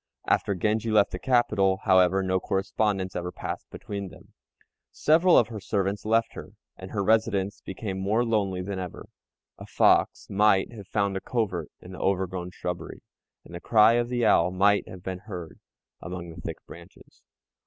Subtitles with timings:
[0.25, 4.33] After Genji left the capital, however, no correspondence ever passed between them.
[4.91, 9.09] Several of her servants left her, and her residence became more lonely than ever.
[9.59, 13.03] A fox might have found a covert in the overgrown shrubbery,
[13.45, 15.59] and the cry of the owl might have been heard
[16.01, 17.21] among the thick branches.